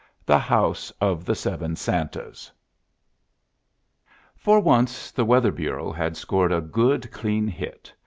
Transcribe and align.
THE 0.25 0.39
HOUSE 0.39 0.89
OF 0.99 1.25
THE 1.25 1.35
SEVEN 1.35 1.75
SANTAS 1.75 2.51
For 4.35 4.59
once 4.59 5.11
the 5.11 5.25
weather 5.25 5.51
bureau 5.51 5.91
had 5.91 6.17
scored 6.17 6.51
a 6.51 6.59
good, 6.59 7.11
clean 7.11 7.47
hit. 7.47 7.93